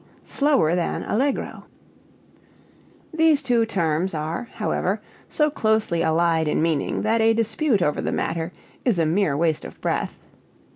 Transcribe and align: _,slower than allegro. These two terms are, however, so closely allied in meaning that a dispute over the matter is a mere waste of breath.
_,slower 0.27 0.73
than 0.73 1.03
allegro. 1.03 1.65
These 3.13 3.43
two 3.43 3.67
terms 3.67 4.15
are, 4.15 4.49
however, 4.53 4.99
so 5.29 5.51
closely 5.51 6.01
allied 6.01 6.47
in 6.47 6.59
meaning 6.59 7.03
that 7.03 7.21
a 7.21 7.35
dispute 7.35 7.83
over 7.83 8.01
the 8.01 8.11
matter 8.11 8.51
is 8.83 8.97
a 8.97 9.05
mere 9.05 9.37
waste 9.37 9.63
of 9.63 9.79
breath. 9.79 10.17